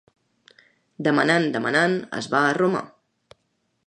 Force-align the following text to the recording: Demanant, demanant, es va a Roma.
Demanant, 1.07 1.45
demanant, 1.57 1.93
es 2.21 2.31
va 2.35 2.41
a 2.47 2.57
Roma. 2.59 2.83